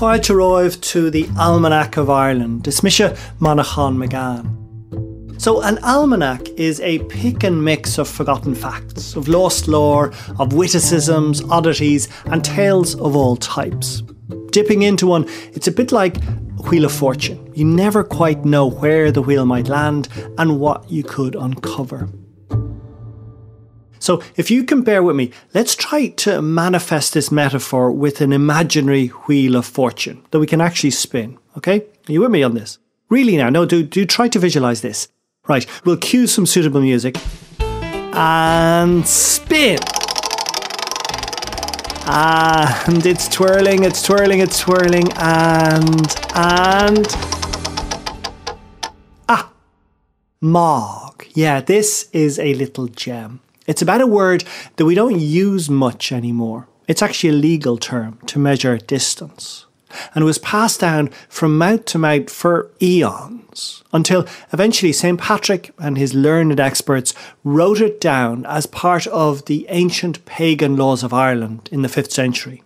fáilte 0.00 0.34
roimh 0.34 0.80
to 0.80 1.10
the 1.10 1.28
Almanac 1.38 1.98
of 1.98 2.08
Ireland, 2.08 2.62
Dismisha 2.62 3.14
Manchán 3.38 3.98
Magan. 3.98 4.46
So, 5.38 5.60
an 5.60 5.78
almanac 5.84 6.48
is 6.56 6.80
a 6.80 7.00
pick 7.00 7.44
and 7.44 7.62
mix 7.62 7.98
of 7.98 8.08
forgotten 8.08 8.54
facts, 8.54 9.14
of 9.14 9.28
lost 9.28 9.68
lore, 9.68 10.06
of 10.38 10.54
witticisms, 10.54 11.42
oddities, 11.50 12.08
and 12.24 12.42
tales 12.42 12.94
of 12.94 13.14
all 13.14 13.36
types. 13.36 14.02
Dipping 14.52 14.80
into 14.80 15.06
one, 15.06 15.26
it's 15.52 15.68
a 15.68 15.72
bit 15.72 15.92
like 15.92 16.16
Wheel 16.70 16.86
of 16.86 16.92
Fortune. 16.92 17.52
You 17.54 17.66
never 17.66 18.02
quite 18.02 18.46
know 18.46 18.70
where 18.70 19.12
the 19.12 19.20
wheel 19.20 19.44
might 19.44 19.68
land 19.68 20.08
and 20.38 20.58
what 20.58 20.90
you 20.90 21.02
could 21.02 21.34
uncover. 21.34 22.08
So, 24.00 24.22
if 24.34 24.50
you 24.50 24.64
can 24.64 24.82
bear 24.82 25.02
with 25.02 25.14
me, 25.14 25.30
let's 25.52 25.74
try 25.74 26.08
to 26.08 26.40
manifest 26.40 27.12
this 27.12 27.30
metaphor 27.30 27.92
with 27.92 28.22
an 28.22 28.32
imaginary 28.32 29.08
wheel 29.08 29.56
of 29.56 29.66
fortune 29.66 30.22
that 30.30 30.40
we 30.40 30.46
can 30.46 30.60
actually 30.60 30.90
spin. 30.90 31.38
Okay? 31.58 31.80
Are 32.08 32.12
you 32.12 32.22
with 32.22 32.30
me 32.30 32.42
on 32.42 32.54
this? 32.54 32.78
Really 33.10 33.36
now, 33.36 33.50
no, 33.50 33.66
do, 33.66 33.82
do 33.82 34.06
try 34.06 34.26
to 34.28 34.38
visualize 34.38 34.80
this. 34.80 35.08
Right, 35.46 35.66
we'll 35.84 35.98
cue 35.98 36.26
some 36.26 36.46
suitable 36.46 36.80
music 36.80 37.16
and 37.60 39.06
spin. 39.06 39.78
And 42.06 43.06
it's 43.06 43.28
twirling, 43.28 43.84
it's 43.84 44.02
twirling, 44.02 44.40
it's 44.40 44.58
twirling, 44.58 45.12
and, 45.16 46.16
and. 46.34 47.06
Ah, 49.28 49.52
Magh. 50.40 51.28
Yeah, 51.34 51.60
this 51.60 52.08
is 52.12 52.38
a 52.38 52.54
little 52.54 52.88
gem. 52.88 53.40
It's 53.66 53.82
about 53.82 54.00
a 54.00 54.06
word 54.06 54.44
that 54.76 54.84
we 54.84 54.94
don't 54.94 55.20
use 55.20 55.68
much 55.68 56.12
anymore. 56.12 56.66
It's 56.88 57.02
actually 57.02 57.30
a 57.30 57.34
legal 57.34 57.76
term 57.76 58.18
to 58.26 58.38
measure 58.38 58.78
distance. 58.78 59.66
And 60.14 60.24
was 60.24 60.38
passed 60.38 60.80
down 60.80 61.08
from 61.28 61.58
mouth 61.58 61.84
to 61.86 61.98
mouth 61.98 62.30
for 62.30 62.70
eons 62.80 63.82
until 63.92 64.24
eventually 64.52 64.92
St. 64.92 65.20
Patrick 65.20 65.72
and 65.78 65.98
his 65.98 66.14
learned 66.14 66.60
experts 66.60 67.12
wrote 67.42 67.80
it 67.80 68.00
down 68.00 68.46
as 68.46 68.66
part 68.66 69.08
of 69.08 69.46
the 69.46 69.66
ancient 69.68 70.24
pagan 70.26 70.76
laws 70.76 71.02
of 71.02 71.12
Ireland 71.12 71.68
in 71.72 71.82
the 71.82 71.88
5th 71.88 72.12
century. 72.12 72.62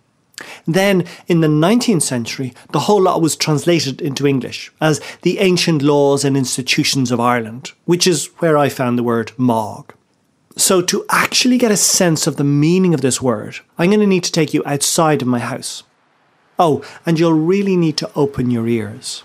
Then, 0.67 1.05
in 1.27 1.41
the 1.41 1.47
19th 1.47 2.01
century, 2.03 2.53
the 2.71 2.81
whole 2.81 3.01
lot 3.01 3.21
was 3.21 3.35
translated 3.35 4.01
into 4.01 4.27
English 4.27 4.71
as 4.81 5.01
the 5.21 5.39
Ancient 5.39 5.81
Laws 5.81 6.25
and 6.25 6.35
Institutions 6.35 7.11
of 7.11 7.19
Ireland, 7.19 7.71
which 7.85 8.05
is 8.05 8.27
where 8.39 8.57
I 8.57 8.69
found 8.69 8.97
the 8.97 9.03
word 9.03 9.31
Magh. 9.37 9.93
So, 10.57 10.81
to 10.83 11.05
actually 11.09 11.57
get 11.57 11.71
a 11.71 11.77
sense 11.77 12.27
of 12.27 12.37
the 12.37 12.43
meaning 12.45 12.93
of 12.93 13.01
this 13.01 13.21
word, 13.21 13.59
I'm 13.77 13.89
going 13.89 13.99
to 13.99 14.07
need 14.07 14.23
to 14.23 14.31
take 14.31 14.53
you 14.53 14.63
outside 14.65 15.21
of 15.21 15.27
my 15.27 15.39
house. 15.39 15.83
Oh, 16.57 16.81
and 17.05 17.19
you'll 17.19 17.33
really 17.33 17.75
need 17.75 17.97
to 17.97 18.11
open 18.15 18.49
your 18.49 18.65
ears. 18.65 19.23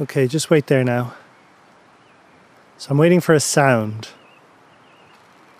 Okay, 0.00 0.28
just 0.28 0.48
wait 0.48 0.68
there 0.68 0.84
now. 0.84 1.14
So, 2.78 2.92
I'm 2.92 2.98
waiting 2.98 3.20
for 3.20 3.34
a 3.34 3.40
sound. 3.40 4.10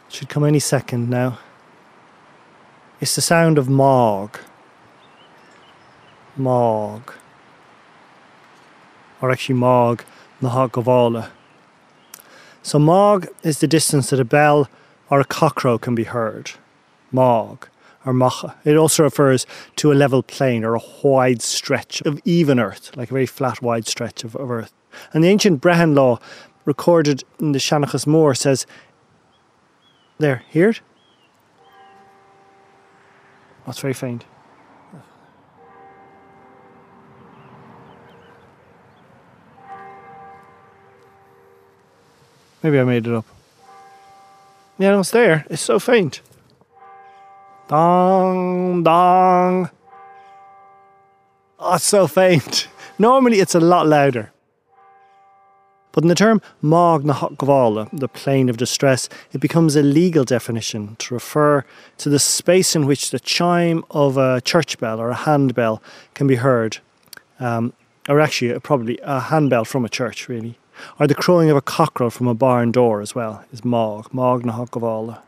It 0.06 0.14
should 0.14 0.28
come 0.28 0.44
any 0.44 0.60
second 0.60 1.10
now. 1.10 1.40
It's 3.00 3.16
the 3.16 3.20
sound 3.20 3.58
of 3.58 3.68
Magh. 3.68 4.38
Magh. 6.36 7.12
Or 9.20 9.32
actually, 9.32 9.56
Magh, 9.56 10.04
Nahagavala. 10.40 11.30
So 12.62 12.78
Magh 12.78 13.28
is 13.42 13.58
the 13.58 13.66
distance 13.66 14.10
that 14.10 14.20
a 14.20 14.24
bell 14.24 14.68
or 15.10 15.20
a 15.20 15.24
cockcrow 15.24 15.80
can 15.80 15.94
be 15.94 16.04
heard. 16.04 16.52
Magh 17.10 17.68
or 18.04 18.12
Macha. 18.12 18.56
It 18.64 18.76
also 18.76 19.02
refers 19.02 19.46
to 19.76 19.92
a 19.92 19.94
level 19.94 20.22
plain 20.22 20.64
or 20.64 20.76
a 20.76 20.80
wide 21.02 21.42
stretch 21.42 22.00
of 22.02 22.20
even 22.24 22.58
earth, 22.58 22.96
like 22.96 23.10
a 23.10 23.14
very 23.14 23.26
flat, 23.26 23.62
wide 23.62 23.86
stretch 23.86 24.24
of, 24.24 24.36
of 24.36 24.50
earth. 24.50 24.72
And 25.12 25.22
the 25.24 25.28
ancient 25.28 25.60
Brehon 25.60 25.94
law, 25.94 26.18
recorded 26.64 27.24
in 27.40 27.52
the 27.52 27.58
Seanchas 27.58 28.06
Mór 28.06 28.36
says, 28.36 28.66
There, 30.18 30.44
hear 30.48 30.70
it? 30.70 30.80
That's 33.66 33.78
very 33.78 33.94
faint. 33.94 34.24
Maybe 42.62 42.78
I 42.78 42.84
made 42.84 43.06
it 43.06 43.14
up. 43.14 43.26
Yeah, 44.78 44.90
no, 44.90 45.00
it's 45.00 45.10
there. 45.10 45.44
It's 45.50 45.62
so 45.62 45.78
faint. 45.78 46.20
Dong, 47.68 48.82
dong. 48.82 49.70
Oh, 51.58 51.74
it's 51.74 51.84
so 51.84 52.06
faint. 52.06 52.68
Normally 52.98 53.40
it's 53.40 53.54
a 53.54 53.60
lot 53.60 53.86
louder. 53.86 54.32
But 55.92 56.04
in 56.04 56.08
the 56.08 56.14
term 56.14 56.40
Magh 56.62 57.04
na 57.04 57.28
the 57.92 58.08
plane 58.08 58.48
of 58.48 58.56
distress, 58.56 59.08
it 59.32 59.40
becomes 59.40 59.76
a 59.76 59.82
legal 59.82 60.24
definition 60.24 60.96
to 61.00 61.14
refer 61.14 61.64
to 61.98 62.08
the 62.08 62.18
space 62.18 62.74
in 62.74 62.86
which 62.86 63.10
the 63.10 63.20
chime 63.20 63.84
of 63.90 64.16
a 64.16 64.40
church 64.40 64.78
bell 64.78 65.00
or 65.00 65.10
a 65.10 65.14
handbell 65.14 65.82
can 66.14 66.26
be 66.26 66.36
heard. 66.36 66.78
Um, 67.38 67.74
or 68.08 68.20
actually, 68.20 68.58
probably 68.60 68.98
a 69.02 69.20
handbell 69.20 69.64
from 69.64 69.84
a 69.84 69.88
church, 69.88 70.28
really 70.28 70.56
or 70.98 71.06
the 71.06 71.14
crowing 71.14 71.50
of 71.50 71.56
a 71.56 71.60
cockerel 71.60 72.10
from 72.10 72.28
a 72.28 72.34
barn 72.34 72.72
door 72.72 73.00
as 73.00 73.14
well 73.14 73.44
is 73.52 73.64
Magh, 73.64 74.12
Magh 74.12 74.44
na 74.44 74.52
Hokgavala. 74.52 75.22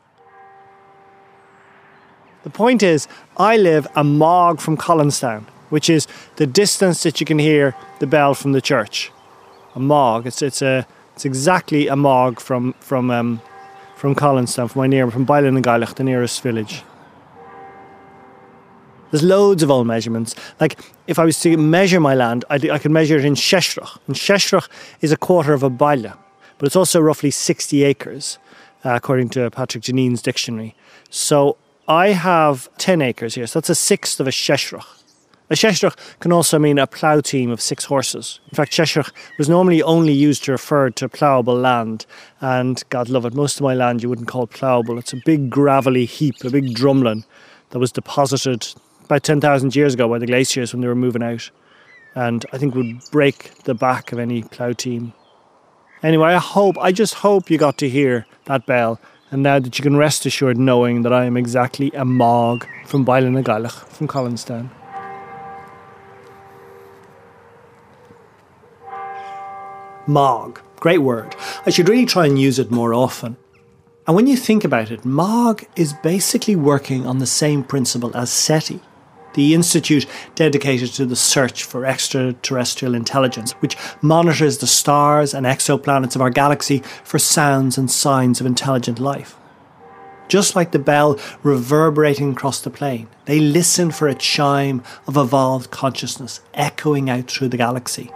The 2.43 2.51
point 2.51 2.83
is, 2.83 3.09
I 3.37 3.57
live 3.57 3.87
a 3.97 4.05
Magh 4.05 4.61
from 4.61 4.77
Collinstown, 4.77 5.45
which 5.71 5.89
is 5.89 6.07
the 6.37 6.47
distance 6.47 7.03
that 7.03 7.19
you 7.19 7.27
can 7.27 7.39
hear 7.39 7.75
the 8.01 8.07
bell 8.07 8.35
from 8.35 8.53
the 8.53 8.61
church. 8.61 9.11
A 9.75 9.81
Magh, 9.81 10.27
it's 10.27 10.43
it's 10.43 10.63
a 10.63 10.87
it's 11.15 11.25
exactly 11.25 11.89
a 11.89 11.97
Magh 11.97 12.41
from 12.41 12.75
from 12.81 13.11
um, 13.11 13.41
from 13.97 14.15
Collinstown, 14.15 14.71
from 14.71 14.81
my 14.81 14.87
near 14.87 15.11
from 15.11 15.25
Bailin 15.27 15.95
the 15.95 16.05
nearest 16.05 16.43
village. 16.43 16.83
There's 19.15 19.23
loads 19.23 19.63
of 19.63 19.71
old 19.71 19.87
measurements. 19.87 20.35
Like 20.59 20.77
if 21.07 21.21
I 21.21 21.25
was 21.25 21.39
to 21.43 21.57
measure 21.57 22.01
my 22.01 22.17
land, 22.17 22.45
I, 22.51 22.57
I 22.57 22.81
could 22.81 22.91
measure 22.91 23.17
it 23.17 23.25
in 23.25 23.35
seisreach. 23.35 23.97
And 24.09 24.17
seisreach 24.17 24.69
is 25.03 25.13
a 25.13 25.17
quarter 25.17 25.53
of 25.53 25.63
a 25.63 25.71
baile, 25.71 26.19
but 26.59 26.67
it's 26.67 26.75
also 26.75 27.01
roughly 27.01 27.31
60 27.31 27.85
acres, 27.85 28.39
uh, 28.85 28.91
according 28.97 29.29
to 29.29 29.49
Patrick 29.53 29.85
Dinneen's 29.85 30.21
dictionary. 30.21 30.75
So 31.11 31.57
I 31.87 32.09
have 32.09 32.69
10 32.79 33.03
acres 33.03 33.37
here, 33.37 33.47
so 33.47 33.61
that's 33.61 33.71
a 33.71 33.77
sixth 33.77 34.19
of 34.19 34.27
a 34.27 34.33
seisreach. 34.33 34.85
A 35.49 35.55
seisreach 35.55 35.95
can 36.19 36.33
also 36.33 36.59
mean 36.59 36.81
a 36.81 36.89
plough 36.89 37.21
team 37.21 37.53
of 37.53 37.61
six 37.61 37.85
horses. 37.85 38.41
In 38.51 38.57
fact, 38.57 38.73
seisreach 38.73 39.13
was 39.39 39.49
normally 39.49 39.81
only 39.81 40.13
used 40.13 40.43
to 40.47 40.51
refer 40.51 40.91
to 40.91 41.09
ploughable 41.09 41.63
land, 41.63 42.05
and 42.41 42.83
God 42.89 43.09
love 43.09 43.25
it, 43.27 43.35
most 43.35 43.59
of 43.59 43.63
my 43.63 43.75
land 43.75 44.03
you 44.03 44.09
wouldn't 44.09 44.27
call 44.27 44.49
ploughable. 44.49 44.99
It's 44.99 45.13
a 45.13 45.23
big 45.25 45.51
gravelly 45.51 46.05
heap, 46.05 46.43
a 46.43 46.51
big 46.51 46.75
drumlin 46.75 47.23
that 47.71 47.79
was 47.79 47.93
deposited 47.93 48.75
about 49.05 49.23
10,000 49.23 49.75
years 49.77 49.95
ago 49.95 50.09
by 50.09 50.19
the 50.19 50.27
glaciers 50.27 50.73
when 50.73 50.81
they 50.81 50.89
were 50.89 50.95
moving 50.95 51.23
out. 51.23 51.51
And 52.15 52.45
I 52.53 52.59
think 52.59 52.75
would 52.75 53.01
break 53.11 53.63
the 53.65 53.75
back 53.75 54.13
of 54.13 54.19
any 54.19 54.43
plough 54.43 54.73
team. 54.73 55.13
Anyway, 56.03 56.29
I 56.29 56.39
hope, 56.39 56.77
I 56.79 56.93
just 56.93 57.15
hope 57.15 57.51
you 57.51 57.59
got 57.59 57.79
to 57.79 57.89
hear 57.89 58.27
that 58.45 58.67
bell. 58.67 59.01
And 59.31 59.43
now 59.43 59.59
that 59.59 59.79
you 59.79 59.83
can 59.83 59.97
rest 59.97 60.27
assured 60.27 60.59
knowing 60.59 61.03
that 61.03 61.13
I 61.13 61.25
am 61.25 61.37
exactly 61.37 61.91
a 61.95 62.05
Magh 62.05 62.69
from 62.87 63.05
Bailinagalach, 63.05 63.89
from 63.89 64.07
Collinstown. 64.07 64.71
Magh. 70.07 70.61
Great 70.77 70.99
word. 70.99 71.35
I 71.65 71.71
should 71.71 71.89
really 71.89 72.05
try 72.05 72.27
and 72.27 72.39
use 72.39 72.59
it 72.59 72.71
more 72.71 72.93
often. 72.93 73.37
And 74.07 74.15
when 74.15 74.27
you 74.27 74.37
think 74.37 74.63
about 74.65 74.91
it, 74.91 75.05
Magh 75.05 75.67
is 75.77 75.95
basically 75.95 76.55
working 76.55 77.07
on 77.07 77.19
the 77.19 77.27
same 77.27 77.65
principle 77.65 78.15
as 78.15 78.31
SETI, 78.31 78.81
the 79.35 79.55
institute 79.55 80.07
dedicated 80.35 80.91
to 80.95 81.07
the 81.07 81.17
search 81.17 81.65
for 81.65 81.85
extraterrestrial 81.85 82.95
intelligence, 82.95 83.53
which 83.53 83.77
monitors 84.01 84.59
the 84.59 84.67
stars 84.67 85.35
and 85.35 85.47
exoplanets 85.47 86.15
of 86.17 86.23
our 86.23 86.31
galaxy 86.31 86.79
for 87.05 87.19
sounds 87.19 87.77
and 87.77 87.91
signs 87.91 88.41
of 88.41 88.47
intelligent 88.47 88.99
life. 88.99 89.37
Just 90.27 90.57
like 90.57 90.73
the 90.73 90.79
bell 90.79 91.19
reverberating 91.43 92.33
across 92.33 92.61
the 92.61 92.71
plain, 92.71 93.09
they 93.27 93.41
listen 93.41 93.91
for 93.91 94.09
a 94.09 94.15
chime 94.15 94.83
of 95.07 95.17
evolved 95.17 95.71
consciousness 95.71 96.41
echoing 96.55 97.11
out 97.11 97.31
through 97.31 97.49
the 97.49 97.59
galaxy. 97.59 98.11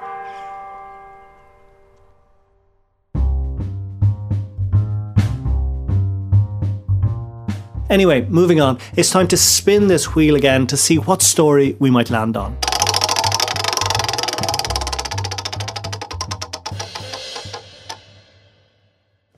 Anyway, 7.90 8.20
moving 8.28 8.60
on, 8.60 8.78
it's 8.96 9.10
time 9.10 9.26
to 9.28 9.36
spin 9.36 9.88
this 9.88 10.14
wheel 10.14 10.36
again 10.36 10.66
to 10.66 10.76
see 10.76 10.98
what 10.98 11.22
story 11.22 11.74
we 11.78 11.90
might 11.90 12.10
land 12.10 12.36
on. 12.36 12.56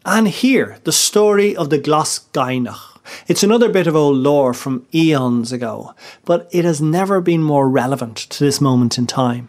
And 0.04 0.26
here, 0.26 0.78
the 0.82 0.92
story 0.92 1.54
of 1.54 1.70
the 1.70 1.78
Glas 1.78 2.26
Gainach. 2.32 2.98
It's 3.28 3.44
another 3.44 3.68
bit 3.68 3.86
of 3.86 3.94
old 3.94 4.16
lore 4.16 4.52
from 4.52 4.84
eons 4.92 5.52
ago, 5.52 5.94
but 6.24 6.48
it 6.50 6.64
has 6.64 6.80
never 6.80 7.20
been 7.20 7.42
more 7.42 7.68
relevant 7.68 8.16
to 8.16 8.44
this 8.44 8.60
moment 8.60 8.98
in 8.98 9.06
time. 9.06 9.48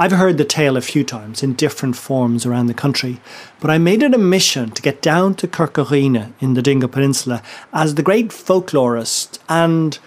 I've 0.00 0.12
heard 0.12 0.38
the 0.38 0.44
tale 0.44 0.76
a 0.76 0.80
few 0.80 1.02
times 1.02 1.42
in 1.42 1.54
different 1.54 1.96
forms 1.96 2.46
around 2.46 2.68
the 2.68 2.74
country, 2.74 3.20
but 3.58 3.68
I 3.68 3.78
made 3.78 4.00
it 4.04 4.14
a 4.14 4.18
mission 4.18 4.70
to 4.70 4.80
get 4.80 5.02
down 5.02 5.34
to 5.34 5.48
Corca 5.48 5.84
Dhuibhne 5.84 6.34
in 6.38 6.54
the 6.54 6.62
Dingle 6.62 6.88
Peninsula 6.88 7.42
as 7.72 7.96
the 7.96 8.04
great 8.04 8.28
folklorist 8.28 9.40
and 9.48 9.98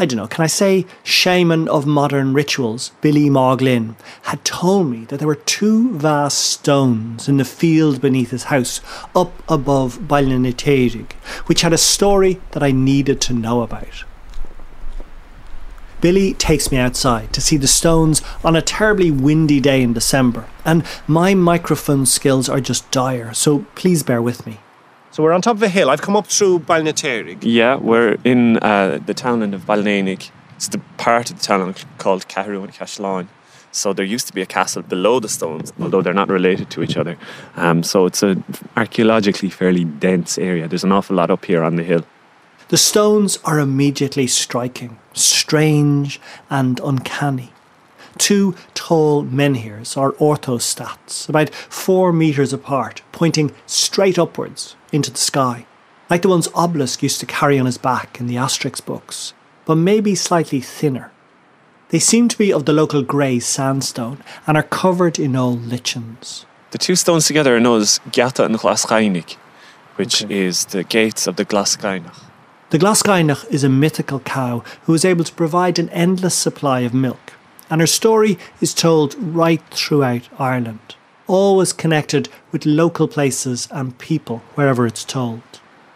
I 0.00 0.04
don't 0.04 0.16
know, 0.16 0.26
can 0.26 0.42
I 0.42 0.48
say 0.48 0.84
shaman 1.04 1.68
of 1.68 1.86
modern 1.86 2.34
rituals, 2.34 2.90
Billy 3.00 3.30
Mag 3.30 3.60
Fhloinn, 3.60 3.94
had 4.22 4.44
told 4.44 4.90
me 4.90 5.04
that 5.04 5.18
there 5.18 5.28
were 5.28 5.36
two 5.36 5.96
vast 5.96 6.38
stones 6.38 7.28
in 7.28 7.36
the 7.36 7.44
field 7.44 8.00
beneath 8.00 8.32
his 8.32 8.44
house, 8.44 8.80
up 9.14 9.32
above 9.48 10.00
Ballinateirig, 10.00 11.12
which 11.46 11.62
had 11.62 11.72
a 11.72 11.78
story 11.78 12.40
that 12.50 12.64
I 12.64 12.72
needed 12.72 13.20
to 13.22 13.32
know 13.32 13.62
about. 13.62 14.04
Billy 16.00 16.34
takes 16.34 16.70
me 16.70 16.78
outside 16.78 17.32
to 17.32 17.40
see 17.40 17.56
the 17.56 17.66
stones 17.66 18.22
on 18.44 18.56
a 18.56 18.62
terribly 18.62 19.10
windy 19.10 19.60
day 19.60 19.82
in 19.82 19.92
December, 19.92 20.46
and 20.64 20.84
my 21.06 21.34
microphone 21.34 22.06
skills 22.06 22.48
are 22.48 22.60
just 22.60 22.90
dire, 22.90 23.32
so 23.34 23.66
please 23.74 24.02
bear 24.02 24.20
with 24.20 24.46
me. 24.46 24.60
So 25.10 25.22
we're 25.22 25.32
on 25.32 25.40
top 25.40 25.56
of 25.56 25.62
a 25.62 25.68
hill. 25.68 25.88
I've 25.88 26.02
come 26.02 26.16
up 26.16 26.26
through 26.26 26.58
Ballinateirig. 26.60 27.38
Yeah, 27.40 27.76
we're 27.76 28.18
in 28.24 28.58
uh, 28.58 29.00
the 29.06 29.14
townland 29.14 29.54
of 29.54 29.62
Ballinainig. 29.62 30.30
It's 30.56 30.68
the 30.68 30.78
part 30.98 31.30
of 31.30 31.38
the 31.38 31.42
town 31.42 31.74
called 31.96 32.28
Cahrú 32.28 32.62
and 32.62 32.72
Cashláin. 32.72 33.28
So 33.72 33.92
there 33.92 34.04
used 34.04 34.26
to 34.26 34.32
be 34.32 34.42
a 34.42 34.46
castle 34.46 34.82
below 34.82 35.20
the 35.20 35.28
stones, 35.28 35.72
although 35.80 36.00
they're 36.02 36.14
not 36.14 36.28
related 36.28 36.70
to 36.70 36.82
each 36.82 36.96
other. 36.96 37.18
Um, 37.56 37.82
so 37.82 38.06
it's 38.06 38.22
an 38.22 38.42
archaeologically 38.76 39.50
fairly 39.50 39.84
dense 39.84 40.38
area. 40.38 40.66
There's 40.66 40.84
an 40.84 40.92
awful 40.92 41.16
lot 41.16 41.30
up 41.30 41.44
here 41.44 41.62
on 41.62 41.76
the 41.76 41.82
hill. 41.82 42.04
The 42.68 42.76
stones 42.76 43.38
are 43.44 43.60
immediately 43.60 44.26
striking, 44.26 44.98
strange 45.12 46.20
and 46.50 46.80
uncanny. 46.82 47.52
Two 48.18 48.56
tall 48.74 49.22
menhirs 49.22 49.96
are 49.96 50.12
orthostats, 50.12 51.28
about 51.28 51.54
four 51.54 52.12
metres 52.12 52.52
apart, 52.52 53.02
pointing 53.12 53.54
straight 53.66 54.18
upwards 54.18 54.74
into 54.90 55.12
the 55.12 55.18
sky, 55.18 55.64
like 56.10 56.22
the 56.22 56.28
ones 56.28 56.48
Obelix 56.48 57.00
used 57.02 57.20
to 57.20 57.26
carry 57.26 57.56
on 57.56 57.66
his 57.66 57.78
back 57.78 58.18
in 58.18 58.26
the 58.26 58.34
Asterix 58.34 58.84
books, 58.84 59.32
but 59.64 59.76
maybe 59.76 60.16
slightly 60.16 60.60
thinner. 60.60 61.12
They 61.90 62.00
seem 62.00 62.26
to 62.26 62.38
be 62.38 62.52
of 62.52 62.64
the 62.64 62.72
local 62.72 63.04
grey 63.04 63.38
sandstone 63.38 64.24
and 64.44 64.56
are 64.56 64.64
covered 64.64 65.20
in 65.20 65.36
old 65.36 65.62
lichens. 65.66 66.46
The 66.72 66.78
two 66.78 66.96
stones 66.96 67.28
together 67.28 67.54
are 67.54 67.60
known 67.60 67.82
as 67.82 68.00
Gata 68.10 68.44
and 68.44 68.56
Glasgainig, 68.56 69.34
which 69.94 70.24
okay. 70.24 70.36
is 70.36 70.64
the 70.64 70.82
gates 70.82 71.28
of 71.28 71.36
the 71.36 71.44
Glasgainach. 71.44 72.24
The 72.70 72.78
Glasgainach 72.78 73.48
is 73.50 73.64
a 73.64 73.68
mythical 73.68 74.20
cow 74.20 74.64
who 74.82 74.94
is 74.94 75.04
able 75.04 75.24
to 75.24 75.32
provide 75.34 75.78
an 75.78 75.88
endless 75.90 76.34
supply 76.34 76.80
of 76.80 76.92
milk 76.92 77.26
and 77.70 77.80
her 77.80 77.86
story 77.86 78.38
is 78.60 78.74
told 78.74 79.14
right 79.18 79.62
throughout 79.70 80.28
Ireland, 80.38 80.96
always 81.26 81.72
connected 81.72 82.28
with 82.52 82.66
local 82.66 83.08
places 83.08 83.68
and 83.70 83.98
people 83.98 84.38
wherever 84.54 84.86
it's 84.86 85.04
told. 85.04 85.42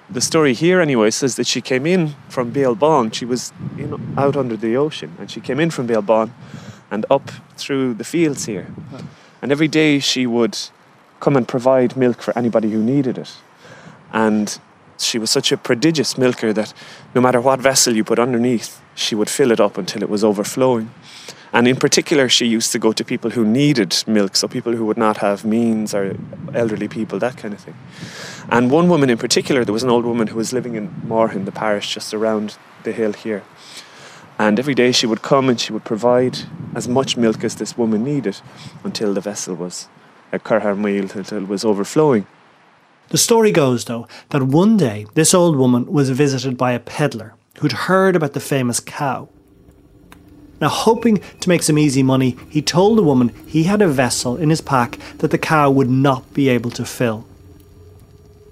The 0.08 0.20
story 0.20 0.54
here, 0.54 0.80
anyway, 0.80 1.10
says 1.10 1.36
that 1.36 1.46
she 1.46 1.60
came 1.60 1.86
in 1.86 2.16
from 2.28 2.52
Béal 2.52 2.76
Bán. 2.76 3.14
She 3.14 3.24
was 3.24 3.52
you 3.76 3.86
know, 3.86 4.00
out 4.16 4.36
under 4.36 4.56
the 4.56 4.76
ocean, 4.76 5.14
and 5.20 5.30
she 5.30 5.40
came 5.40 5.60
in 5.60 5.70
from 5.70 5.86
Béal 5.86 6.04
Bán 6.04 6.30
and 6.90 7.06
up 7.08 7.30
through 7.56 7.94
the 7.94 8.04
fields 8.04 8.46
here. 8.46 8.66
And 9.40 9.52
every 9.52 9.68
day 9.68 10.00
she 10.00 10.26
would 10.26 10.58
come 11.20 11.36
and 11.36 11.46
provide 11.46 11.96
milk 11.96 12.20
for 12.20 12.36
anybody 12.36 12.72
who 12.72 12.82
needed 12.82 13.18
it. 13.18 13.36
And 14.12 14.58
she 15.02 15.18
was 15.18 15.30
such 15.30 15.52
a 15.52 15.56
prodigious 15.56 16.16
milker 16.16 16.52
that 16.52 16.72
no 17.14 17.20
matter 17.20 17.40
what 17.40 17.60
vessel 17.60 17.94
you 17.94 18.04
put 18.04 18.18
underneath, 18.18 18.80
she 18.94 19.14
would 19.14 19.30
fill 19.30 19.50
it 19.50 19.60
up 19.60 19.78
until 19.78 20.02
it 20.02 20.10
was 20.10 20.24
overflowing. 20.24 20.92
And 21.52 21.66
in 21.66 21.76
particular, 21.76 22.28
she 22.28 22.46
used 22.46 22.70
to 22.72 22.78
go 22.78 22.92
to 22.92 23.04
people 23.04 23.30
who 23.30 23.44
needed 23.44 24.04
milk, 24.06 24.36
so 24.36 24.46
people 24.46 24.72
who 24.72 24.84
would 24.86 24.96
not 24.96 25.16
have 25.16 25.44
means 25.44 25.92
or 25.92 26.16
elderly 26.54 26.86
people, 26.86 27.18
that 27.18 27.36
kind 27.36 27.52
of 27.52 27.60
thing. 27.60 27.74
And 28.48 28.70
one 28.70 28.88
woman 28.88 29.10
in 29.10 29.18
particular, 29.18 29.64
there 29.64 29.72
was 29.72 29.82
an 29.82 29.90
old 29.90 30.04
woman 30.04 30.28
who 30.28 30.36
was 30.36 30.52
living 30.52 30.76
in 30.76 30.90
Morhin, 31.04 31.46
the 31.46 31.52
parish 31.52 31.92
just 31.92 32.14
around 32.14 32.56
the 32.84 32.92
hill 32.92 33.12
here. 33.12 33.42
And 34.38 34.58
every 34.58 34.74
day 34.74 34.92
she 34.92 35.06
would 35.06 35.22
come 35.22 35.48
and 35.48 35.60
she 35.60 35.72
would 35.72 35.84
provide 35.84 36.38
as 36.74 36.88
much 36.88 37.16
milk 37.16 37.42
as 37.42 37.56
this 37.56 37.76
woman 37.76 38.04
needed 38.04 38.40
until 38.84 39.12
the 39.12 39.20
vessel 39.20 39.54
was 39.54 39.88
a 40.32 40.74
meal, 40.76 41.08
until 41.14 41.42
it 41.42 41.48
was 41.48 41.64
overflowing. 41.64 42.26
The 43.10 43.18
story 43.18 43.52
goes, 43.52 43.84
though, 43.84 44.08
that 44.30 44.42
one 44.42 44.76
day 44.76 45.06
this 45.14 45.34
old 45.34 45.56
woman 45.56 45.86
was 45.86 46.10
visited 46.10 46.56
by 46.56 46.72
a 46.72 46.80
peddler 46.80 47.34
who'd 47.58 47.72
heard 47.72 48.16
about 48.16 48.32
the 48.32 48.40
famous 48.40 48.80
cow 48.80 49.28
now, 50.60 50.68
hoping 50.68 51.22
to 51.40 51.48
make 51.48 51.62
some 51.62 51.78
easy 51.78 52.02
money, 52.02 52.36
he 52.50 52.60
told 52.60 52.98
the 52.98 53.02
woman 53.02 53.30
he 53.46 53.62
had 53.62 53.80
a 53.80 53.88
vessel 53.88 54.36
in 54.36 54.50
his 54.50 54.60
pack 54.60 54.98
that 55.18 55.30
the 55.30 55.38
cow 55.38 55.70
would 55.70 55.88
not 55.88 56.34
be 56.34 56.50
able 56.50 56.70
to 56.72 56.84
fill. 56.84 57.26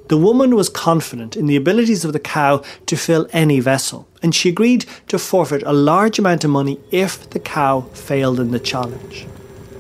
The 0.08 0.16
woman 0.16 0.56
was 0.56 0.70
confident 0.70 1.37
in 1.37 1.44
the 1.44 1.56
abilities 1.56 2.06
of 2.06 2.14
the 2.14 2.19
cow 2.19 2.62
to 2.87 2.96
fill 2.96 3.28
any 3.34 3.61
vessel, 3.61 4.08
and 4.22 4.34
she 4.34 4.49
agreed 4.49 4.87
to 5.08 5.19
forfeit 5.19 5.62
a 5.66 5.72
large 5.75 6.19
amount 6.19 6.44
of 6.44 6.50
money 6.50 6.81
if 6.90 7.28
the 7.28 7.38
cow 7.38 7.82
failed 7.93 8.40
in 8.40 8.52
the 8.52 8.58
challenge. 8.58 9.26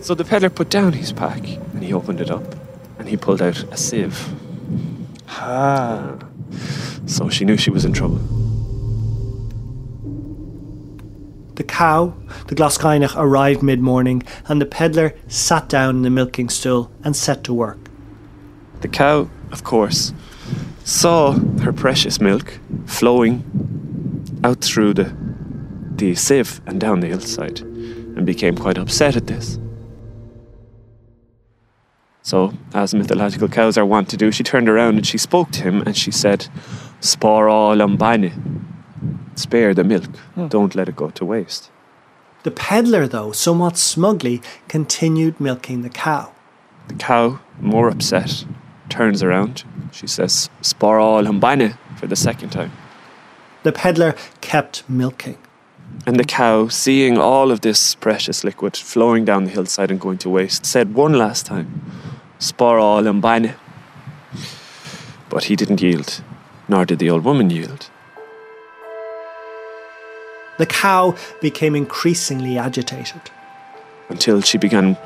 So 0.02 0.14
the 0.14 0.26
peddler 0.26 0.50
put 0.50 0.68
down 0.68 0.92
his 0.92 1.12
pack 1.12 1.42
and 1.72 1.82
he 1.82 1.94
opened 1.94 2.20
it 2.20 2.30
up 2.30 2.44
and 2.98 3.08
he 3.08 3.16
pulled 3.16 3.40
out 3.40 3.64
a 3.72 3.76
sieve. 3.78 4.28
Ah. 5.28 6.16
So 7.06 7.28
she 7.28 7.44
knew 7.44 7.56
she 7.56 7.70
was 7.70 7.84
in 7.84 7.92
trouble. 7.92 8.18
The 11.54 11.64
cow, 11.64 12.14
the 12.46 12.54
Glasgainach, 12.54 13.16
arrived 13.16 13.62
mid 13.62 13.80
morning, 13.80 14.22
and 14.46 14.60
the 14.60 14.66
peddler 14.66 15.14
sat 15.26 15.68
down 15.68 15.96
in 15.96 16.02
the 16.02 16.10
milking 16.10 16.48
stool 16.48 16.90
and 17.02 17.16
set 17.16 17.42
to 17.44 17.54
work. 17.54 17.78
The 18.80 18.88
cow, 18.88 19.28
of 19.50 19.64
course, 19.64 20.12
saw 20.84 21.32
her 21.32 21.72
precious 21.72 22.20
milk 22.20 22.58
flowing 22.86 23.42
out 24.44 24.60
through 24.60 24.94
the, 24.94 25.14
the 25.96 26.14
sieve 26.14 26.60
and 26.66 26.80
down 26.80 27.00
the 27.00 27.08
hillside 27.08 27.60
and 27.60 28.24
became 28.24 28.56
quite 28.56 28.78
upset 28.78 29.16
at 29.16 29.26
this. 29.26 29.58
So, 32.28 32.52
as 32.74 32.94
mythological 32.94 33.48
cows 33.48 33.78
are 33.78 33.86
wont 33.86 34.10
to 34.10 34.18
do, 34.18 34.30
she 34.30 34.42
turned 34.42 34.68
around 34.68 34.96
and 34.96 35.06
she 35.06 35.16
spoke 35.16 35.50
to 35.52 35.62
him 35.62 35.80
and 35.86 35.96
she 35.96 36.10
said, 36.10 36.48
Spara 37.00 37.74
lambane, 37.74 38.34
spare 39.34 39.72
the 39.72 39.82
milk. 39.82 40.14
Hmm. 40.34 40.48
Don't 40.48 40.74
let 40.74 40.90
it 40.90 40.96
go 40.96 41.08
to 41.08 41.24
waste. 41.24 41.70
The 42.42 42.50
peddler, 42.50 43.08
though, 43.08 43.32
somewhat 43.32 43.78
smugly, 43.78 44.42
continued 44.68 45.40
milking 45.40 45.80
the 45.80 45.88
cow. 45.88 46.34
The 46.88 46.96
cow, 46.96 47.40
more 47.62 47.88
upset, 47.88 48.44
turns 48.90 49.22
around. 49.22 49.64
She 49.90 50.06
says, 50.06 50.50
Spar 50.60 51.00
all 51.00 51.24
hambane 51.24 51.78
for 51.96 52.06
the 52.06 52.16
second 52.16 52.50
time. 52.50 52.72
The 53.62 53.72
peddler 53.72 54.14
kept 54.42 54.86
milking. 54.86 55.38
And 56.06 56.20
the 56.20 56.24
cow, 56.24 56.68
seeing 56.68 57.16
all 57.16 57.50
of 57.50 57.62
this 57.62 57.94
precious 57.94 58.44
liquid 58.44 58.76
flowing 58.76 59.24
down 59.24 59.44
the 59.44 59.50
hillside 59.50 59.90
and 59.90 59.98
going 59.98 60.18
to 60.18 60.28
waste, 60.28 60.66
said 60.66 60.92
one 60.92 61.14
last 61.14 61.46
time, 61.46 61.80
Spar 62.38 62.78
all 62.78 63.02
hambane. 63.02 63.54
But 65.28 65.44
he 65.44 65.56
didn't 65.56 65.82
yield, 65.82 66.22
nor 66.68 66.84
did 66.84 66.98
the 66.98 67.10
old 67.10 67.24
woman 67.24 67.50
yield. 67.50 67.90
The 70.58 70.66
cow 70.66 71.16
became 71.40 71.76
increasingly 71.76 72.58
agitated. 72.58 73.22
Until 74.08 74.40
she 74.40 74.58
began 74.58 74.96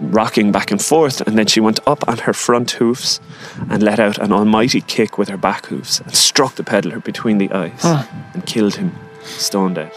rocking 0.00 0.52
back 0.52 0.70
and 0.70 0.82
forth, 0.82 1.20
and 1.22 1.36
then 1.38 1.46
she 1.46 1.60
went 1.60 1.80
up 1.86 2.06
on 2.08 2.18
her 2.18 2.32
front 2.32 2.72
hoofs 2.72 3.20
and 3.68 3.82
let 3.82 3.98
out 4.00 4.18
an 4.18 4.32
almighty 4.32 4.80
kick 4.80 5.18
with 5.18 5.28
her 5.28 5.36
back 5.36 5.66
hoofs 5.66 6.00
and 6.00 6.14
struck 6.14 6.54
the 6.54 6.64
peddler 6.64 7.00
between 7.00 7.38
the 7.38 7.50
eyes 7.52 7.80
huh. 7.80 8.04
and 8.32 8.46
killed 8.46 8.76
him 8.76 8.92
stone 9.22 9.74
dead. 9.74 9.92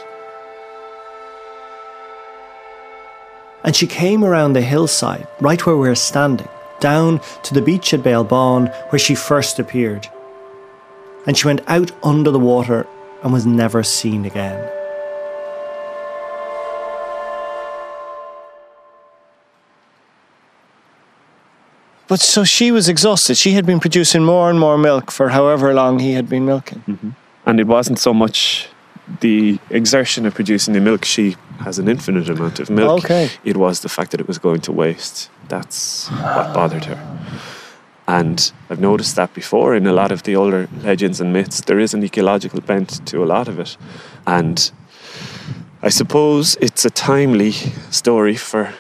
And 3.64 3.76
she 3.76 3.88
came 3.88 4.24
around 4.24 4.54
the 4.54 4.62
hillside, 4.62 5.28
right 5.42 5.64
where 5.66 5.76
we 5.76 5.90
are 5.90 5.96
standing, 5.96 6.48
down 6.80 7.22
to 7.44 7.54
the 7.54 7.62
beach 7.62 7.94
at 7.94 8.02
Béal 8.02 8.28
Bán 8.28 8.74
where 8.92 9.00
she 9.00 9.16
first 9.16 9.60
appeared. 9.60 10.08
And 11.26 11.38
she 11.38 11.48
went 11.48 11.62
out 11.68 11.92
under 12.04 12.32
the 12.32 12.40
water 12.40 12.88
and 13.24 13.34
was 13.34 13.46
never 13.46 13.84
seen 13.84 14.26
again. 14.26 14.70
But 22.08 22.22
so 22.22 22.46
she 22.46 22.72
was 22.72 22.88
exhausted. 22.88 23.36
She 23.36 23.52
had 23.52 23.66
been 23.66 23.82
producing 23.82 24.24
more 24.24 24.50
and 24.50 24.60
more 24.60 24.78
milk 24.78 25.12
for 25.12 25.30
however 25.30 25.74
long 25.74 26.00
he 26.00 26.14
had 26.14 26.30
been 26.30 26.46
milking. 26.46 26.82
Mm-hmm. 26.88 27.10
And 27.46 27.60
it 27.60 27.68
wasn't 27.68 28.00
so 28.00 28.14
much 28.14 28.70
the 29.22 29.60
exertion 29.70 30.26
of 30.26 30.36
producing 30.36 30.74
the 30.74 30.82
milk. 30.82 31.06
She 31.06 31.36
has 31.60 31.80
an 31.80 31.88
infinite 31.88 32.30
amount 32.30 32.60
of 32.60 32.70
milk. 32.70 33.06
Okay. 33.06 33.30
It 33.44 33.58
was 33.58 33.82
the 33.82 33.90
fact 33.90 34.12
that 34.12 34.20
it 34.20 34.28
was 34.28 34.38
going 34.38 34.62
to 34.62 34.72
waste. 34.72 35.30
That's 35.48 36.08
what 36.10 36.54
bothered 36.54 36.86
her. 36.86 37.18
And 38.08 38.52
I've 38.70 38.80
noticed 38.80 39.16
that 39.18 39.34
before 39.34 39.76
in 39.76 39.86
a 39.86 39.92
lot 39.92 40.12
of 40.12 40.24
the 40.24 40.36
older 40.36 40.70
legends 40.82 41.20
and 41.20 41.34
myths, 41.34 41.62
there 41.62 41.80
is 41.80 41.94
an 41.94 42.04
ecological 42.04 42.62
bent 42.62 43.06
to 43.08 43.24
a 43.24 43.26
lot 43.26 43.48
of 43.48 43.60
it. 43.60 43.76
And 44.26 44.72
I 45.82 45.90
suppose 45.90 46.56
it's 46.62 46.86
a 46.86 46.90
timely 46.90 47.52
story 47.92 48.36
for 48.36 48.74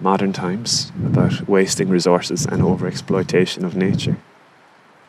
modern 0.00 0.32
times 0.32 0.92
about 1.04 1.48
wasting 1.48 1.88
resources 1.88 2.46
and 2.46 2.62
overexploitation 2.62 3.64
of 3.64 3.76
nature. 3.76 4.16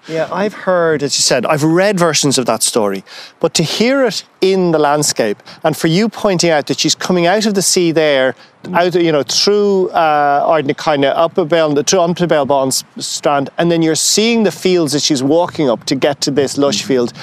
Yeah, 0.07 0.27
I've 0.31 0.53
heard, 0.53 1.03
as 1.03 1.15
you 1.17 1.21
said, 1.21 1.45
I've 1.45 1.63
read 1.63 1.99
versions 1.99 2.37
of 2.37 2.45
that 2.47 2.63
story, 2.63 3.03
but 3.39 3.53
to 3.53 3.63
hear 3.63 4.03
it 4.05 4.23
in 4.41 4.71
the 4.71 4.79
landscape, 4.79 5.41
and 5.63 5.77
for 5.77 5.87
you 5.87 6.09
pointing 6.09 6.49
out 6.49 6.67
that 6.67 6.79
she's 6.79 6.95
coming 6.95 7.27
out 7.27 7.45
of 7.45 7.53
the 7.53 7.61
sea 7.61 7.91
there, 7.91 8.35
out 8.73 8.95
you 8.95 9.11
know 9.11 9.23
through 9.23 9.89
uh, 9.89 10.61
kind 10.73 11.05
of 11.05 11.15
up 11.17 11.37
a 11.37 11.45
Bell, 11.45 11.75
through 11.83 11.99
onto 11.99 12.25
Bellbon's 12.25 12.83
strand, 12.97 13.49
and 13.57 13.71
then 13.71 13.81
you're 13.81 13.95
seeing 13.95 14.43
the 14.43 14.51
fields 14.51 14.93
that 14.93 15.03
she's 15.03 15.21
walking 15.21 15.69
up 15.69 15.85
to 15.85 15.95
get 15.95 16.19
to 16.21 16.31
this 16.31 16.57
lush 16.57 16.83
field, 16.83 17.13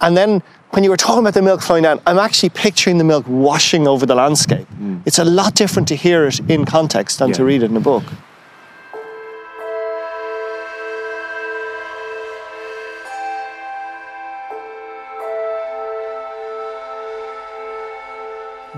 and 0.00 0.16
then 0.16 0.42
when 0.70 0.84
you 0.84 0.90
were 0.90 0.98
talking 0.98 1.20
about 1.20 1.34
the 1.34 1.42
milk 1.42 1.62
flowing 1.62 1.82
down, 1.82 2.00
I'm 2.06 2.18
actually 2.18 2.50
picturing 2.50 2.98
the 2.98 3.04
milk 3.04 3.24
washing 3.26 3.88
over 3.88 4.04
the 4.04 4.14
landscape. 4.14 4.68
Mm. 4.78 5.02
It's 5.06 5.18
a 5.18 5.24
lot 5.24 5.54
different 5.54 5.88
to 5.88 5.96
hear 5.96 6.26
it 6.26 6.40
in 6.50 6.66
context 6.66 7.20
than 7.20 7.28
yeah. 7.28 7.36
to 7.36 7.44
read 7.44 7.62
it 7.62 7.70
in 7.70 7.76
a 7.76 7.80
book. 7.80 8.04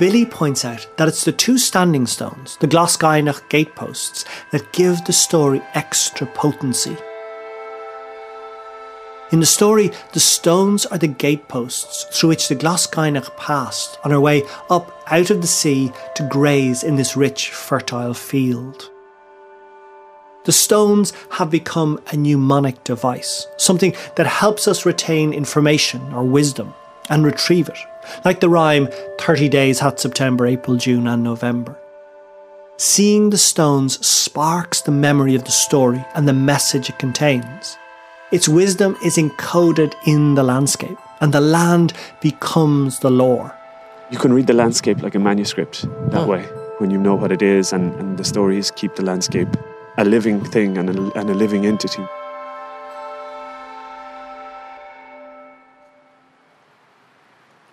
Billy 0.01 0.25
points 0.25 0.65
out 0.65 0.89
that 0.97 1.09
it's 1.09 1.27
the 1.27 1.31
two 1.31 1.59
standing 1.59 2.07
stones, 2.07 2.57
the 2.57 2.67
Glasgainach 2.67 3.47
gateposts, 3.51 4.25
that 4.51 4.73
give 4.73 5.05
the 5.05 5.13
story 5.13 5.61
extra 5.75 6.27
potency. 6.27 6.97
In 9.31 9.41
the 9.41 9.47
story, 9.47 9.91
the 10.15 10.19
stones 10.19 10.87
are 10.87 10.97
the 10.97 11.07
gateposts 11.07 12.05
through 12.19 12.31
which 12.31 12.49
the 12.49 12.57
Glasgainach 12.57 13.37
passed 13.37 13.99
on 14.03 14.11
her 14.11 14.21
way 14.23 14.43
up 14.71 15.05
out 15.09 15.29
of 15.29 15.43
the 15.43 15.47
sea 15.47 15.93
to 16.15 16.27
graze 16.31 16.83
in 16.83 16.97
this 16.97 17.15
rich, 17.15 17.51
fertile 17.51 18.15
field. 18.15 18.91
The 20.47 20.53
stones 20.53 21.13
have 21.33 21.51
become 21.51 22.01
a 22.11 22.17
mnemonic 22.17 22.85
device, 22.85 23.47
something 23.59 23.95
that 24.17 24.27
helps 24.27 24.67
us 24.67 24.87
retain 24.87 25.35
information 25.35 26.01
or 26.15 26.25
wisdom 26.25 26.73
and 27.11 27.25
retrieve 27.25 27.69
it 27.69 27.79
like 28.25 28.41
the 28.41 28.49
rhyme 28.49 28.89
30 29.19 29.49
days 29.49 29.79
hot 29.79 30.01
September, 30.01 30.47
April, 30.47 30.77
June, 30.77 31.07
and 31.07 31.23
November. 31.23 31.77
Seeing 32.77 33.31
the 33.31 33.39
stones 33.39 34.05
sparks 34.05 34.81
the 34.81 34.91
memory 34.91 35.35
of 35.35 35.45
the 35.45 35.51
story 35.51 36.05
and 36.15 36.27
the 36.27 36.33
message 36.33 36.89
it 36.89 36.99
contains. 36.99 37.77
Its 38.33 38.49
wisdom 38.49 38.97
is 39.05 39.17
encoded 39.17 39.93
in 40.07 40.35
the 40.35 40.43
landscape, 40.43 40.97
and 41.21 41.35
the 41.35 41.41
land 41.41 41.93
becomes 42.21 43.01
the 43.01 43.11
lore. 43.11 43.55
You 44.11 44.19
can 44.19 44.33
read 44.33 44.47
the 44.47 44.55
landscape 44.55 45.03
like 45.03 45.15
a 45.15 45.19
manuscript 45.19 45.83
that 46.11 46.23
oh. 46.23 46.27
way, 46.27 46.43
when 46.79 46.91
you 46.91 46.99
know 46.99 47.17
what 47.17 47.33
it 47.33 47.43
is, 47.43 47.73
and, 47.73 47.93
and 47.97 48.19
the 48.19 48.25
stories 48.25 48.71
keep 48.71 48.95
the 48.95 49.05
landscape 49.05 49.49
a 49.99 50.05
living 50.05 50.43
thing 50.43 50.79
and 50.79 50.89
a, 50.89 51.19
and 51.19 51.29
a 51.29 51.35
living 51.35 51.67
entity. 51.67 52.03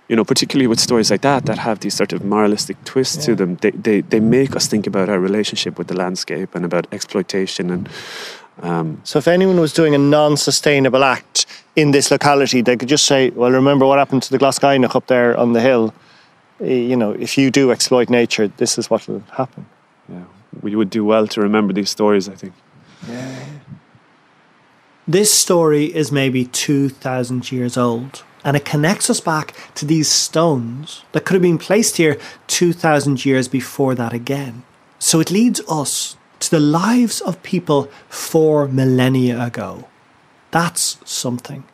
You 0.07 0.15
know, 0.15 0.23
particularly 0.23 0.67
with 0.67 0.79
stories 0.79 1.11
like 1.11 1.21
that 1.21 1.45
that 1.45 1.57
have 1.57 1.79
these 1.79 1.93
sort 1.93 2.13
of 2.13 2.23
moralistic 2.23 2.81
twists 2.85 3.17
yeah. 3.17 3.25
to 3.25 3.35
them, 3.35 3.55
they, 3.57 3.71
they, 3.71 4.01
they 4.01 4.19
make 4.19 4.55
us 4.55 4.67
think 4.67 4.87
about 4.87 5.09
our 5.09 5.19
relationship 5.19 5.77
with 5.77 5.87
the 5.87 5.95
landscape 5.95 6.55
and 6.55 6.65
about 6.65 6.87
exploitation 6.91 7.69
and. 7.69 7.89
Um, 8.59 9.01
so, 9.03 9.19
if 9.19 9.27
anyone 9.27 9.59
was 9.59 9.71
doing 9.71 9.93
a 9.93 9.99
non-sustainable 9.99 11.03
act 11.03 11.45
in 11.75 11.91
this 11.91 12.09
locality, 12.09 12.61
they 12.61 12.75
could 12.75 12.89
just 12.89 13.05
say, 13.05 13.29
"Well, 13.29 13.51
remember 13.51 13.85
what 13.85 13.99
happened 13.99 14.23
to 14.23 14.31
the 14.31 14.39
Glasgainach 14.39 14.95
up 14.95 15.05
there 15.05 15.37
on 15.37 15.53
the 15.53 15.61
hill. 15.61 15.93
You 16.59 16.95
know, 16.95 17.11
if 17.11 17.37
you 17.37 17.51
do 17.51 17.71
exploit 17.71 18.09
nature, 18.09 18.47
this 18.47 18.79
is 18.79 18.89
what 18.89 19.07
will 19.07 19.21
happen." 19.31 19.67
Yeah, 20.09 20.23
we 20.63 20.75
would 20.75 20.89
do 20.89 21.05
well 21.05 21.27
to 21.27 21.41
remember 21.41 21.71
these 21.71 21.91
stories. 21.91 22.27
I 22.27 22.33
think. 22.33 22.53
Yeah. 23.07 23.45
This 25.07 25.31
story 25.31 25.95
is 25.95 26.11
maybe 26.11 26.45
two 26.45 26.89
thousand 26.89 27.51
years 27.51 27.77
old 27.77 28.23
and 28.47 28.55
it 28.55 28.63
connects 28.63 29.09
us 29.09 29.19
back 29.19 29.53
to 29.75 29.85
these 29.85 30.09
stones 30.09 31.03
that 31.11 31.25
could 31.25 31.33
have 31.33 31.41
been 31.41 31.57
placed 31.57 31.97
here 31.97 32.17
2,000 32.47 33.25
years 33.25 33.49
before 33.49 33.93
that 33.93 34.13
again. 34.13 34.63
So 34.99 35.19
it 35.19 35.29
leads 35.29 35.59
us 35.67 36.15
to 36.39 36.51
the 36.51 36.61
lives 36.61 37.19
of 37.19 37.43
people 37.43 37.89
four 38.07 38.69
millennia 38.69 39.43
ago. 39.43 39.89
That's 40.51 40.97
something. 41.03 41.65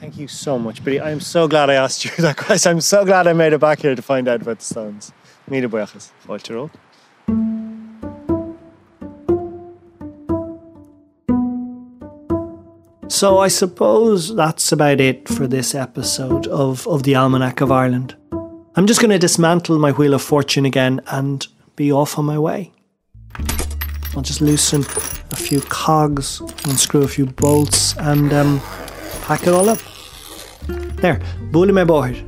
Thank 0.00 0.16
you 0.16 0.26
so 0.26 0.58
much, 0.58 0.82
Billy. 0.82 1.02
I'm 1.02 1.20
so 1.20 1.46
glad 1.46 1.68
I 1.68 1.74
asked 1.74 2.02
you 2.06 2.10
that 2.18 2.38
question. 2.38 2.72
I'm 2.72 2.80
so 2.80 3.04
glad 3.04 3.26
I 3.26 3.34
made 3.34 3.52
it 3.52 3.60
back 3.60 3.80
here 3.80 3.94
to 3.94 4.00
find 4.00 4.26
out 4.26 4.40
about 4.40 4.60
the 4.60 4.64
stones. 4.64 5.12
Míle 5.50 5.68
buchas. 5.68 6.12
Fáilte 6.26 6.70
So 13.08 13.38
I 13.38 13.48
suppose 13.48 14.34
that's 14.34 14.72
about 14.72 15.00
it 15.00 15.28
for 15.28 15.46
this 15.46 15.74
episode 15.74 16.46
of, 16.48 16.86
of 16.88 17.02
the 17.02 17.14
Almanac 17.14 17.60
of 17.60 17.70
Ireland. 17.70 18.16
I'm 18.76 18.86
just 18.86 19.00
going 19.00 19.10
to 19.10 19.18
dismantle 19.18 19.78
my 19.78 19.92
Wheel 19.92 20.14
of 20.14 20.22
Fortune 20.22 20.64
again 20.64 21.00
and 21.06 21.46
be 21.76 21.92
off 21.92 22.18
on 22.18 22.24
my 22.24 22.38
way. 22.38 22.72
I'll 24.16 24.22
just 24.22 24.40
loosen 24.40 24.80
a 25.30 25.36
few 25.36 25.60
cogs 25.62 26.40
unscrew 26.40 27.02
a 27.02 27.08
few 27.08 27.26
bolts 27.26 27.96
and 27.98 28.32
um, 28.32 28.60
pack 29.22 29.46
it 29.46 29.48
all 29.48 29.68
up. 29.68 29.78
There, 30.66 31.20
bully 31.50 31.72
my 31.72 31.84
board. 31.84 32.22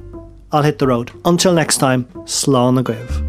I'll 0.52 0.62
hit 0.62 0.78
the 0.78 0.86
road. 0.86 1.10
Until 1.24 1.52
next 1.52 1.78
time, 1.78 2.04
slán 2.26 2.76
the 2.76 2.82
grave. 2.82 3.25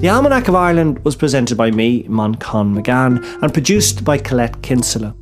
The 0.00 0.08
Almanac 0.08 0.48
of 0.48 0.54
Ireland 0.54 1.04
was 1.04 1.14
presented 1.14 1.58
by 1.58 1.70
me, 1.70 2.04
Manchán 2.04 2.72
Magan, 2.72 3.22
and 3.42 3.52
produced 3.52 4.02
by 4.02 4.16
Colette 4.16 4.62
Kinsella. 4.62 5.14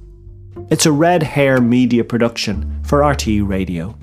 It's 0.70 0.87
a 0.87 0.92
Red 0.92 1.20
Hair 1.25 1.61
media 1.61 2.04
production 2.04 2.80
for 2.85 3.00
RTE 3.00 3.49
Radio. 3.49 3.99